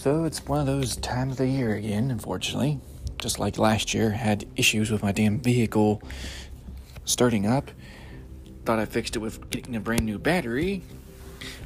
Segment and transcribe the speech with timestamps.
[0.00, 2.80] So it's one of those times of the year again, unfortunately.
[3.18, 6.02] Just like last year, had issues with my damn vehicle
[7.04, 7.70] starting up.
[8.64, 10.82] Thought I fixed it with getting a brand new battery,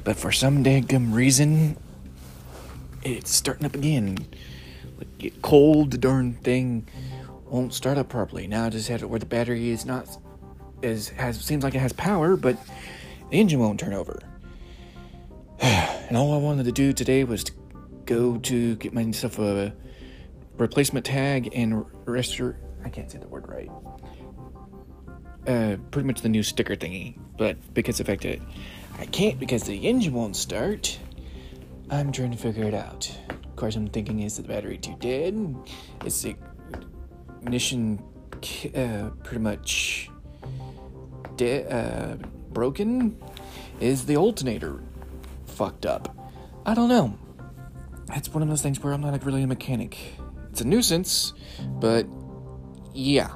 [0.03, 1.77] but for some damn reason,
[3.03, 4.17] it's starting up again.
[4.97, 6.89] Like get cold, the darn thing
[7.45, 8.47] won't start up properly.
[8.47, 10.09] Now I just had it where the battery is not
[10.81, 12.57] is has seems like it has power, but
[13.31, 14.21] the engine won't turn over.
[15.61, 17.53] and all I wanted to do today was to
[18.05, 19.73] go to get myself a
[20.57, 22.57] replacement tag and restore.
[22.83, 23.71] I can't say the word right.
[25.47, 28.25] Uh, pretty much the new sticker thingy, but because of that
[28.97, 30.97] I can't because the engine won't start,
[31.89, 33.11] I'm trying to figure it out.
[33.29, 35.55] Of course, I'm thinking is the battery too dead?
[36.03, 36.35] Is the
[37.41, 38.03] ignition
[38.75, 40.09] uh, pretty much
[41.35, 42.15] de- uh,
[42.51, 43.21] broken?
[43.79, 44.81] Is the alternator
[45.45, 46.15] fucked up?
[46.65, 47.17] I don't know.
[48.13, 49.97] It's one of those things where I'm not like really a mechanic.
[50.51, 51.33] It's a nuisance,
[51.79, 52.05] but
[52.93, 53.31] yeah.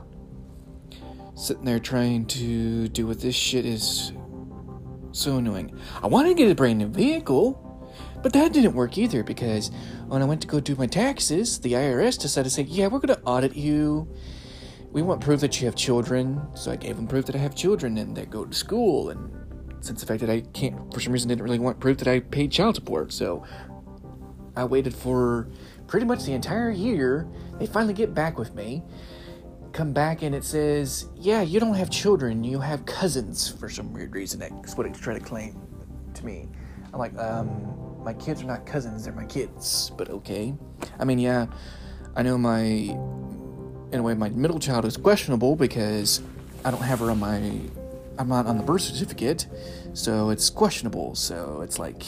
[1.36, 4.12] Sitting there trying to do what this shit is
[5.12, 5.78] so annoying.
[6.02, 7.66] I wanted to get a brand new vehicle,
[8.22, 9.72] but that didn't work either because
[10.08, 13.00] when I went to go do my taxes, the IRS decided to say, yeah, we're
[13.00, 14.08] going to audit you.
[14.92, 16.42] We want proof that you have children.
[16.56, 19.10] So I gave them proof that I have children and that go to school.
[19.10, 19.32] And
[19.82, 22.20] since the fact that I can't, for some reason, didn't really want proof that I
[22.20, 23.14] paid child support.
[23.14, 23.46] So
[24.60, 25.48] I waited for
[25.88, 27.28] pretty much the entire year.
[27.58, 28.84] They finally get back with me.
[29.72, 33.94] Come back and it says, yeah, you don't have children, you have cousins for some
[33.94, 34.40] weird reason.
[34.40, 35.62] That's what it's trying to claim
[36.16, 36.50] to me.
[36.92, 40.56] I'm like, um, my kids are not cousins, they're my kids, but okay.
[40.98, 41.46] I mean, yeah,
[42.16, 46.22] I know my, in a way, my middle child is questionable because
[46.66, 47.38] I don't have her on my,
[48.18, 49.46] I'm not on the birth certificate,
[49.94, 51.14] so it's questionable.
[51.14, 52.04] So it's like,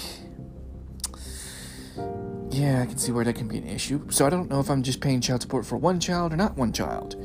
[2.52, 4.06] yeah, I can see where that can be an issue.
[4.12, 6.58] So I don't know if I'm just paying child support for one child or not
[6.58, 7.16] one child.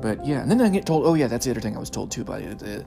[0.00, 1.90] But yeah, and then I get told, oh yeah, that's the other thing I was
[1.90, 2.86] told too by the,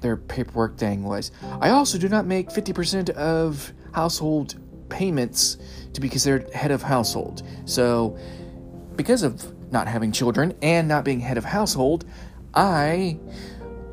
[0.00, 4.56] their paperwork thing was, I also do not make 50% of household
[4.88, 5.58] payments
[5.92, 7.42] to be considered head of household.
[7.66, 8.16] So
[8.96, 12.06] because of not having children and not being head of household,
[12.54, 13.18] I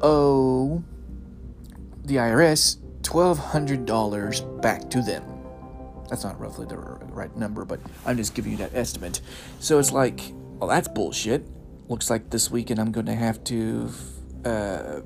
[0.02, 0.84] owe
[2.06, 5.37] the IRS $1,200 back to them.
[6.10, 9.22] That's not roughly the right number, but I'm just giving you that estimate.
[9.60, 10.22] So it's like,
[10.60, 11.46] well, that's bullshit.
[11.88, 13.90] Looks like this weekend I'm going to have to
[14.46, 15.02] uh,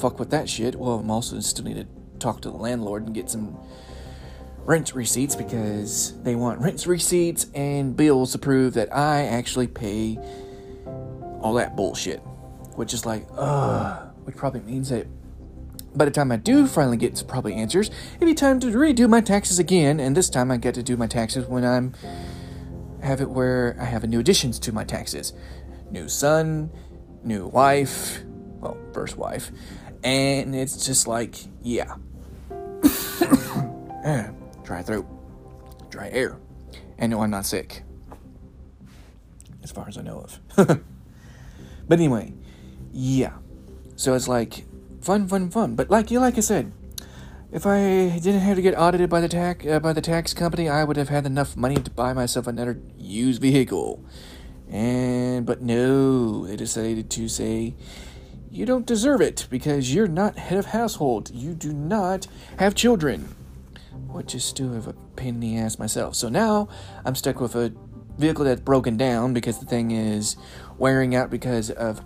[0.00, 0.76] fuck with that shit.
[0.76, 1.86] Well, I'm also still need to
[2.18, 3.58] talk to the landlord and get some
[4.58, 10.18] rent receipts because they want rent receipts and bills to prove that I actually pay
[11.40, 12.20] all that bullshit.
[12.76, 15.06] Which is like, ugh, which probably means that
[15.98, 19.08] by the time I do finally get some probably answers, it'd be time to redo
[19.08, 21.92] my taxes again, and this time I get to do my taxes when I'm
[23.02, 25.32] have it where I have new additions to my taxes.
[25.90, 26.70] New son,
[27.22, 28.22] new wife,
[28.60, 29.50] well, first wife,
[30.04, 31.96] and it's just like, yeah.
[34.04, 34.30] Eh,
[34.62, 35.06] dry throat,
[35.90, 36.38] dry air.
[36.98, 37.82] And no, I'm not sick.
[39.64, 40.40] As far as I know of.
[41.88, 42.32] but anyway,
[42.92, 43.32] yeah.
[43.96, 44.64] So it's like
[45.08, 45.74] fun, fun, fun.
[45.74, 46.70] But like you, like I said,
[47.50, 50.68] if I didn't have to get audited by the tax uh, by the tax company,
[50.68, 54.04] I would have had enough money to buy myself another used vehicle.
[54.68, 57.74] And but no, they decided to say
[58.50, 61.30] you don't deserve it because you're not head of household.
[61.32, 62.26] You do not
[62.58, 63.34] have children.
[64.08, 66.16] Which is still a pain in the ass myself.
[66.16, 66.68] So now
[67.06, 67.72] I'm stuck with a
[68.18, 70.36] vehicle that's broken down because the thing is
[70.76, 72.04] wearing out because of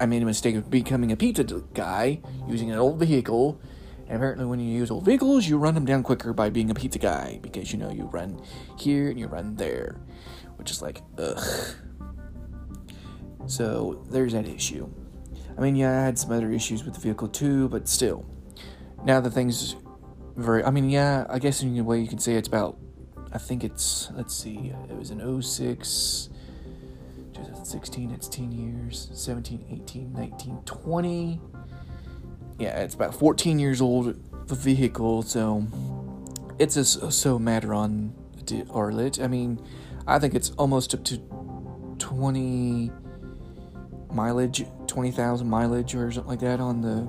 [0.00, 3.60] I made a mistake of becoming a pizza guy using an old vehicle.
[4.06, 6.74] And apparently, when you use old vehicles, you run them down quicker by being a
[6.74, 8.40] pizza guy because you know you run
[8.78, 10.00] here and you run there,
[10.56, 11.42] which is like, ugh.
[13.46, 14.88] So there's that issue.
[15.56, 18.26] I mean, yeah, I had some other issues with the vehicle too, but still.
[19.04, 19.76] Now the thing's
[20.36, 20.64] very.
[20.64, 22.78] I mean, yeah, I guess in a way you can say it's about.
[23.32, 24.10] I think it's.
[24.14, 24.72] Let's see.
[24.88, 26.30] It was an 06.
[27.34, 29.10] 2016, it's 10 years.
[29.12, 31.40] 17, 18, 19, 20.
[32.58, 34.16] Yeah, it's about 14 years old,
[34.48, 35.66] the vehicle, so
[36.58, 38.14] it's a so matter on
[38.70, 39.20] Arlet.
[39.20, 39.60] I mean,
[40.06, 41.18] I think it's almost up to
[41.98, 42.92] 20
[44.12, 47.02] mileage, 20,000 mileage or something like that on the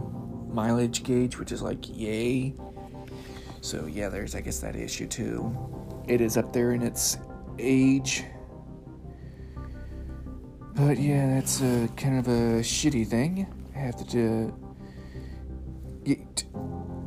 [0.52, 2.56] mileage gauge, which is like, yay.
[3.62, 5.56] So, yeah, there's, I guess, that issue too.
[6.08, 7.18] It is up there in its
[7.60, 8.24] age
[10.76, 13.48] but yeah, that's a kind of a shitty thing.
[13.76, 14.54] I have to
[16.04, 16.46] get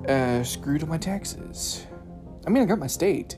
[0.08, 1.86] uh, screwed on my taxes.
[2.46, 3.36] I mean, I got my state.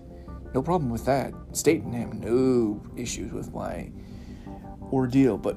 [0.55, 1.35] no problem with that.
[1.53, 3.91] State didn't have no issues with my
[4.93, 5.56] ordeal, but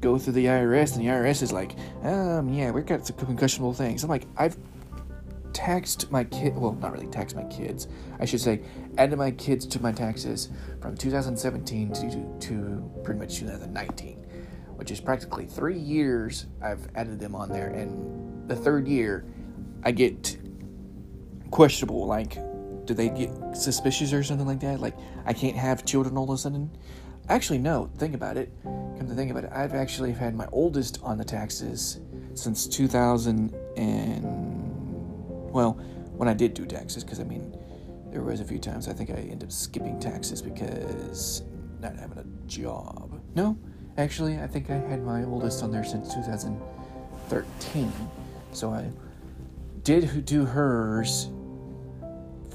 [0.00, 3.72] go through the IRS, and the IRS is like, um, yeah, we've got some questionable
[3.72, 4.02] things.
[4.02, 4.56] I'm like, I've
[5.58, 7.88] taxed my kid, well, not really taxed my kids,
[8.20, 8.60] I should say,
[8.96, 10.50] added my kids to my taxes
[10.80, 14.18] from 2017 to, to pretty much 2019,
[14.76, 19.26] which is practically three years I've added them on there, and the third year,
[19.82, 20.38] I get
[21.50, 22.34] questionable, like,
[22.86, 24.78] do they get suspicious or something like that?
[24.78, 24.96] Like,
[25.26, 26.70] I can't have children all of a sudden?
[27.28, 27.90] Actually, no.
[27.98, 28.52] Think about it.
[28.62, 31.98] Come to think about it, I've actually had my oldest on the taxes
[32.34, 34.37] since 2000 and
[35.58, 35.72] well,
[36.16, 37.52] when I did do taxes, because I mean,
[38.12, 41.42] there was a few times I think I ended up skipping taxes because
[41.80, 43.20] not having a job.
[43.34, 43.58] No,
[43.96, 47.92] actually, I think I had my oldest on there since 2013.
[48.52, 48.88] So I
[49.82, 51.28] did do hers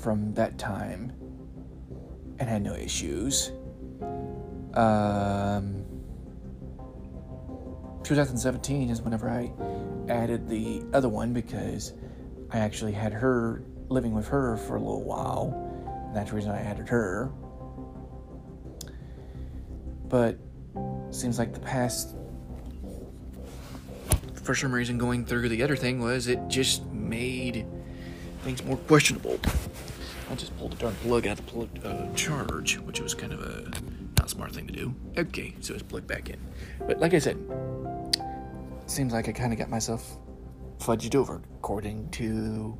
[0.01, 1.11] from that time
[2.39, 3.51] and had no issues.
[4.75, 5.83] Um,
[8.03, 9.51] 2017 is whenever I
[10.09, 11.91] added the other one because
[12.53, 15.53] I actually had her living with her for a little while.
[16.07, 17.31] And that's the reason I added her.
[20.07, 20.37] But
[21.11, 22.15] seems like the past
[24.35, 27.65] for some reason going through the other thing was it just made
[28.43, 29.39] things more questionable.
[30.29, 33.33] I just pulled the darn plug out of the plug, uh, charge, which was kind
[33.33, 33.71] of a
[34.19, 34.93] not smart thing to do.
[35.17, 36.39] Okay, so it's plugged back in.
[36.85, 37.37] But like I said,
[38.85, 40.17] seems like I kind of got myself
[40.79, 42.77] fudged over according to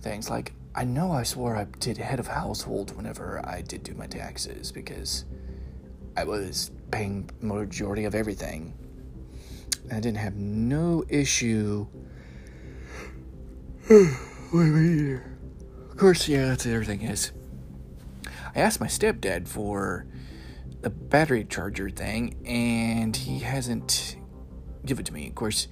[0.00, 3.94] things like I know I swore I did head of household whenever I did do
[3.94, 5.26] my taxes because
[6.16, 8.74] I was paying majority of everything.
[9.84, 11.86] And I didn't have no issue.
[13.90, 17.32] of course, yeah, that's everything is.
[18.54, 20.06] I asked my stepdad for
[20.80, 24.16] the battery charger thing, and he hasn't
[24.84, 25.28] give it to me.
[25.28, 25.68] Of course,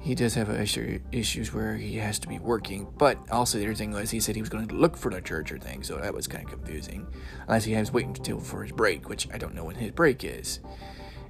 [0.00, 3.74] he does have issue, issues where he has to be working, but also the other
[3.74, 6.14] thing was he said he was going to look for the charger thing, so that
[6.14, 7.06] was kind of confusing.
[7.46, 10.24] Unless he has waiting until for his break, which I don't know when his break
[10.24, 10.60] is.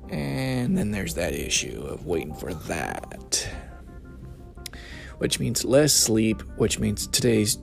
[0.08, 3.48] And then there's that issue of waiting for that.
[5.18, 7.58] Which means less sleep, which means today's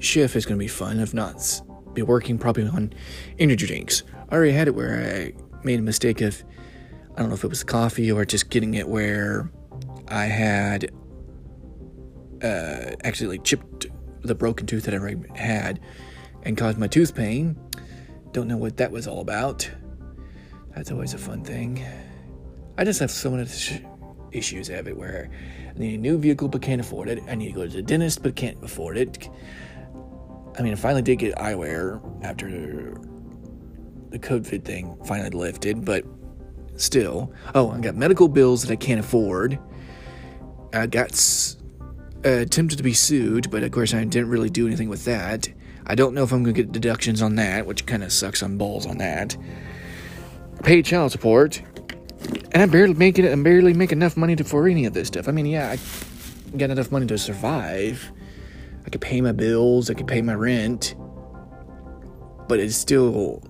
[0.00, 0.98] shift is going to be fun.
[0.98, 1.62] If not,
[1.94, 2.92] be working probably on
[3.38, 4.02] energy drinks.
[4.28, 5.32] I already had it where I
[5.64, 6.42] made a mistake of
[7.16, 9.50] I don't know if it was coffee or just getting it where
[10.08, 10.90] I had
[12.42, 13.86] uh, actually like chipped
[14.22, 15.80] the broken tooth that I had
[16.42, 17.56] and caused my tooth pain.
[18.32, 19.70] Don't know what that was all about.
[20.74, 21.84] That's always a fun thing.
[22.76, 23.48] I just have so many
[24.32, 25.30] issues everywhere.
[25.68, 27.22] I need a new vehicle but can't afford it.
[27.28, 29.28] I need to go to the dentist but can't afford it.
[30.58, 32.48] I mean, I finally did get eyewear after
[34.10, 36.04] the COVID thing finally lifted, but
[36.76, 37.32] still.
[37.54, 39.58] Oh, I got medical bills that I can't afford.
[40.72, 41.12] I got
[42.24, 45.48] uh, attempted to be sued, but of course I didn't really do anything with that.
[45.86, 48.42] I don't know if I'm going to get deductions on that, which kind of sucks
[48.42, 49.36] on balls on that.
[50.62, 51.60] Paid child support,
[52.52, 53.30] and I barely make it.
[53.30, 55.28] I barely make enough money to, for any of this stuff.
[55.28, 58.10] I mean, yeah, I got enough money to survive.
[58.86, 59.90] I could pay my bills.
[59.90, 60.94] I could pay my rent,
[62.48, 63.42] but it's still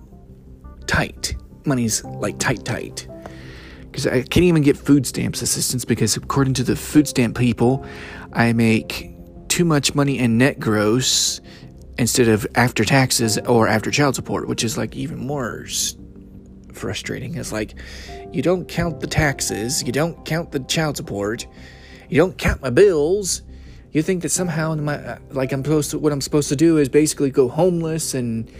[0.87, 1.35] tight.
[1.65, 3.07] Money's like tight, tight
[3.95, 7.85] because I can't even get food stamps assistance because according to the food stamp people,
[8.33, 9.09] I make
[9.47, 11.39] too much money in net gross
[11.97, 15.65] instead of after taxes or after child support, which is like even more
[16.73, 17.37] frustrating.
[17.37, 17.75] It's like
[18.33, 21.47] you don't count the taxes, you don't count the child support,
[22.09, 23.43] you don't count my bills.
[23.93, 26.79] You think that somehow my uh, like I'm supposed to what I'm supposed to do
[26.79, 28.51] is basically go homeless and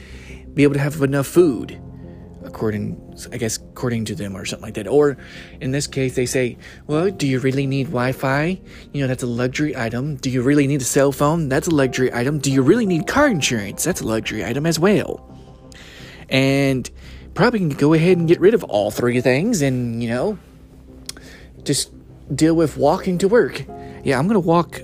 [0.53, 1.77] be able to have enough food
[2.45, 4.87] according I guess according to them or something like that.
[4.87, 5.17] Or
[5.61, 6.57] in this case they say,
[6.87, 8.59] "Well, do you really need Wi-Fi?
[8.93, 10.15] You know, that's a luxury item.
[10.15, 11.49] Do you really need a cell phone?
[11.49, 12.39] That's a luxury item.
[12.39, 13.83] Do you really need car insurance?
[13.83, 15.31] That's a luxury item as well."
[16.29, 16.89] And
[17.33, 20.39] probably can go ahead and get rid of all three things and, you know,
[21.63, 21.91] just
[22.33, 23.63] deal with walking to work.
[24.03, 24.81] Yeah, I'm going to walk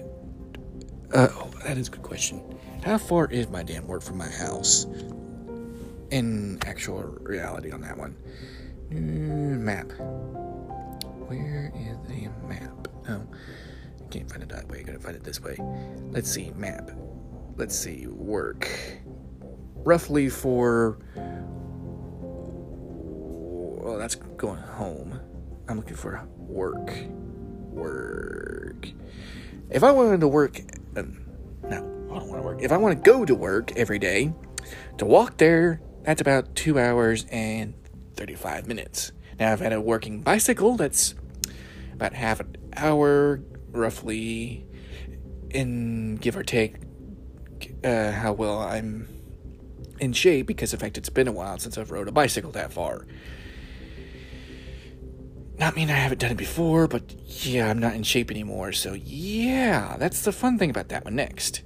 [1.13, 2.41] uh, oh, that is a good question.
[2.83, 4.85] How far is my damn work from my house?
[6.11, 8.15] In actual reality on that one.
[8.89, 9.91] map.
[11.27, 12.87] Where is the map?
[13.09, 13.23] Oh,
[13.99, 14.79] I can't find it that way.
[14.79, 15.57] I gotta find it this way.
[16.11, 16.91] Let's see, map.
[17.55, 18.69] Let's see, work.
[19.75, 20.99] Roughly for.
[23.81, 25.19] Well, that's going home.
[25.67, 26.93] I'm looking for work.
[27.71, 28.89] Work.
[29.69, 30.59] If I wanted to work.
[30.97, 31.21] Um,
[31.63, 32.61] no, I don't want to work.
[32.61, 34.33] If I want to go to work every day,
[34.97, 37.73] to walk there, that's about two hours and
[38.15, 39.11] 35 minutes.
[39.39, 41.15] Now, I've had a working bicycle, that's
[41.93, 43.41] about half an hour,
[43.71, 44.65] roughly,
[45.49, 46.75] in give or take
[47.83, 49.07] uh, how well I'm
[49.99, 52.73] in shape, because in fact it's been a while since I've rode a bicycle that
[52.73, 53.05] far.
[55.57, 57.13] Not mean I haven't done it before, but
[57.45, 61.15] yeah, I'm not in shape anymore, so yeah, that's the fun thing about that one
[61.15, 61.61] next.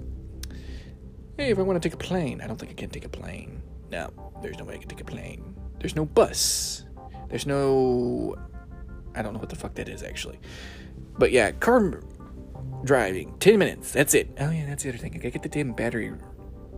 [1.37, 3.09] Hey, if I want to take a plane, I don't think I can take a
[3.09, 3.61] plane.
[3.91, 4.11] No,
[4.41, 5.55] there's no way I can a plane.
[5.79, 6.85] There's no bus.
[7.29, 8.35] There's no.
[9.15, 10.39] I don't know what the fuck that is actually.
[11.17, 12.01] But yeah, car
[12.83, 14.29] driving, 10 minutes, that's it.
[14.39, 15.13] Oh yeah, that's the other thing.
[15.13, 16.13] I gotta get the damn battery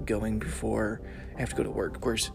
[0.05, 1.01] going before
[1.35, 1.95] I have to go to work.
[1.95, 2.31] Of course,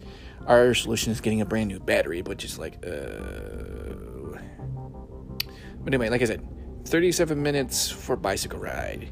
[0.47, 4.39] our solution is getting a brand new battery, which is like, uh
[5.83, 6.47] but anyway, like I said,
[6.85, 9.09] 37 minutes for bicycle ride.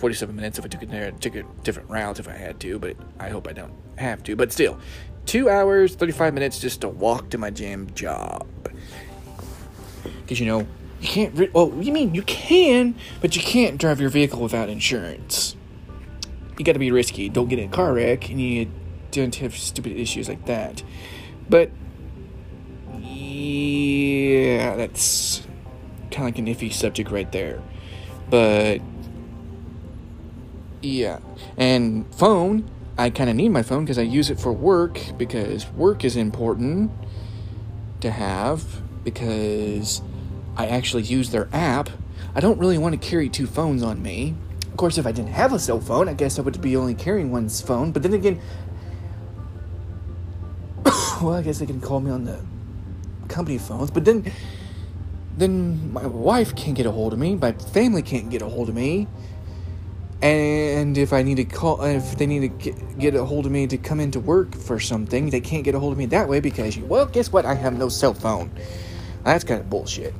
[0.00, 2.96] 47 minutes if I took a, took a different route if I had to, but
[3.18, 4.34] I hope I don't have to.
[4.34, 4.78] But still,
[5.26, 8.48] two hours, 35 minutes just to walk to my gym job.
[10.22, 10.66] Because, you know,
[11.00, 14.70] you can't, re- well, you mean you can, but you can't drive your vehicle without
[14.70, 15.54] insurance.
[16.58, 17.28] You gotta be risky.
[17.28, 18.70] Don't get in a car wreck and you
[19.10, 20.82] don't have stupid issues like that.
[21.48, 21.70] But,
[22.98, 25.46] yeah, that's
[26.10, 27.62] kind of like an iffy subject right there.
[28.30, 28.80] But
[30.82, 31.18] yeah,
[31.56, 32.70] and phone.
[32.98, 36.16] I kind of need my phone because I use it for work because work is
[36.16, 36.90] important
[38.00, 38.64] to have
[39.04, 40.02] because
[40.56, 41.88] I actually use their app.
[42.34, 44.34] I don't really want to carry two phones on me.
[44.66, 46.94] Of course, if I didn't have a cell phone, I guess I would be only
[46.94, 47.90] carrying one phone.
[47.90, 48.40] But then again,
[51.22, 52.40] well, I guess they can call me on the
[53.28, 53.90] company phones.
[53.90, 54.30] But then
[55.36, 58.68] then my wife can't get a hold of me, my family can't get a hold
[58.68, 59.08] of me.
[60.22, 63.52] And if I need to call, if they need to get, get a hold of
[63.52, 66.28] me to come into work for something, they can't get a hold of me that
[66.28, 67.46] way because, well, guess what?
[67.46, 68.50] I have no cell phone.
[69.24, 70.14] That's kind of bullshit.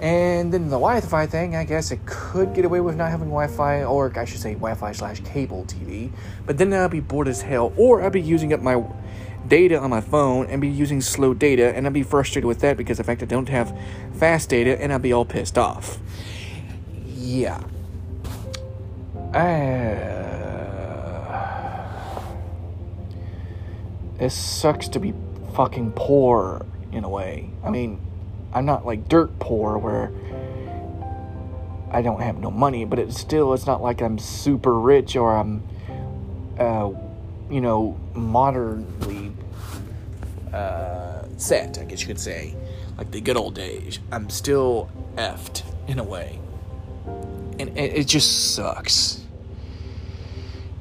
[0.00, 3.84] And then the Wi-Fi thing, I guess it could get away with not having Wi-Fi,
[3.84, 6.10] or I should say Wi-Fi slash cable TV.
[6.46, 8.82] But then I'd be bored as hell, or I'd be using up my
[9.46, 12.76] data on my phone and be using slow data, and I'd be frustrated with that
[12.76, 13.76] because the fact I don't have
[14.14, 15.98] fast data, and I'd be all pissed off.
[17.04, 17.60] Yeah.
[19.32, 21.10] Uh,
[24.18, 25.14] it sucks to be
[25.54, 27.50] fucking poor in a way.
[27.64, 28.00] I mean,
[28.52, 30.10] I'm not like dirt poor where
[31.92, 35.36] I don't have no money, but it's still it's not like I'm super rich or
[35.36, 35.62] I'm
[36.58, 36.92] uh,
[37.50, 39.32] you know, modernly
[40.52, 42.54] uh, set, I guess you could say,
[42.96, 43.98] like the good old days.
[44.12, 46.38] I'm still effed in a way.
[47.58, 49.19] And it, just sucks.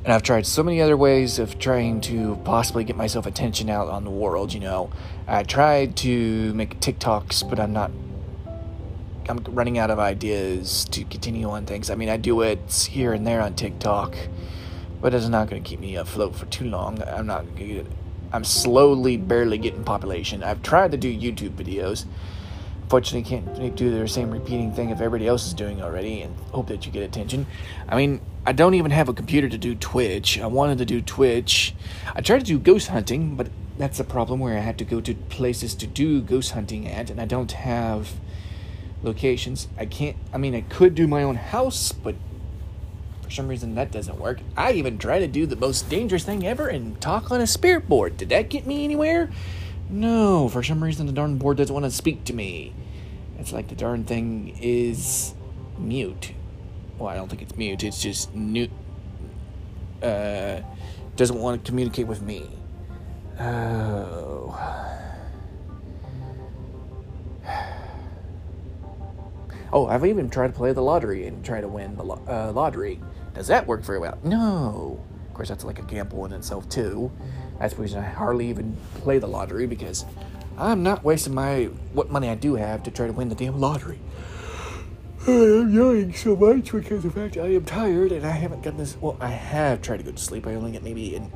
[0.04, 3.90] And I've tried so many other ways of trying to possibly get myself attention out
[3.90, 4.92] on the world, you know.
[5.28, 7.92] I tried to make TikToks, but I'm not
[9.28, 11.92] I'm running out of ideas to continue on things.
[11.92, 14.16] I mean, I do it here and there on TikTok
[15.02, 17.02] but it's not going to keep me afloat for too long.
[17.04, 17.46] I'm not
[18.32, 20.44] I'm slowly, barely getting population.
[20.44, 22.06] I've tried to do YouTube videos.
[22.90, 26.68] Fortunately, can't do the same repeating thing if everybody else is doing already and hope
[26.70, 27.46] that you get attention.
[27.88, 30.40] I mean, I don't even have a computer to do Twitch.
[30.40, 31.76] I wanted to do Twitch.
[32.16, 35.02] I tried to do ghost hunting, but that's a problem where I had to go
[35.02, 38.14] to places to do ghost hunting at, and I don't have
[39.04, 39.68] locations.
[39.78, 42.16] I can't, I mean, I could do my own house, but
[43.22, 44.40] for some reason, that doesn't work.
[44.58, 47.88] I even tried to do the most dangerous thing ever and talk on a spirit
[47.88, 48.18] board.
[48.18, 49.30] Did that get me anywhere?
[49.90, 52.74] No, for some reason, the darn board doesn't want to speak to me.
[53.40, 55.34] It's like the darn thing is
[55.78, 56.34] mute.
[56.98, 58.72] Well, I don't think it's mute, it's just mute.
[60.04, 60.62] Uh,
[61.16, 62.50] doesn't want to communicate with me.
[63.40, 64.56] Oh.
[69.72, 72.52] Oh, I've even tried to play the lottery and try to win the lo- uh,
[72.52, 73.00] lottery.
[73.34, 74.18] Does that work very well?
[74.24, 75.00] No.
[75.40, 77.10] Course, that's like a gamble in itself, too.
[77.62, 80.04] That's the reason I hardly even play the lottery because
[80.58, 83.58] I'm not wasting my what money I do have to try to win the damn
[83.58, 84.02] lottery.
[85.28, 88.98] I'm yawning so much because the fact I am tired and I haven't gotten this.
[89.00, 90.46] Well, I have tried to go to sleep.
[90.46, 91.32] I only get maybe an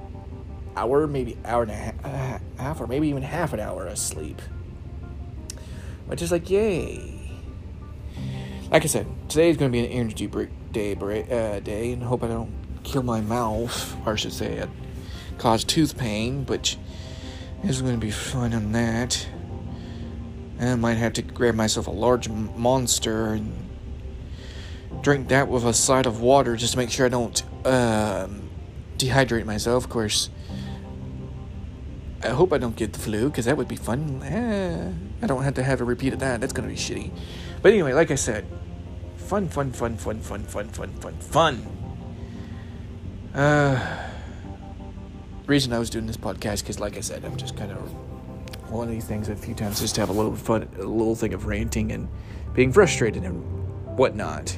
[0.75, 3.97] hour, maybe hour and a half, uh, half or maybe even half an hour of
[3.97, 4.41] sleep.
[6.07, 7.39] Which is like, yay.
[8.69, 12.03] Like I said, today is going to be an energy break day, uh, day, and
[12.03, 14.69] hope I don't kill my mouth, or I should say, it
[15.37, 16.75] cause tooth pain, but
[17.63, 19.27] it's going to be fun on that.
[20.59, 23.69] And I might have to grab myself a large monster and
[25.01, 28.49] drink that with a side of water just to make sure I don't um,
[28.97, 29.83] dehydrate myself.
[29.83, 30.29] Of course,
[32.23, 34.21] I hope I don't get the flu because that would be fun.
[34.23, 36.39] Eh, I don't have to have a repeat of that.
[36.39, 37.11] That's gonna be shitty.
[37.61, 38.45] But anyway, like I said,
[39.17, 41.82] fun, fun, fun, fun, fun, fun, fun, fun, fun.
[43.33, 44.07] Uh,
[45.47, 47.79] reason I was doing this podcast because, like I said, I'm just kind of
[48.71, 49.29] one of these things.
[49.29, 52.07] A few times just to have a little fun, a little thing of ranting and
[52.53, 53.43] being frustrated and
[53.97, 54.57] whatnot.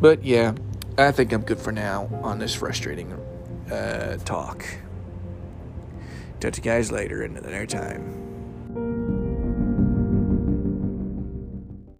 [0.00, 0.54] But yeah,
[0.98, 3.12] I think I'm good for now on this frustrating
[3.70, 4.64] uh, talk.
[6.40, 8.33] Talk to you guys later in another time.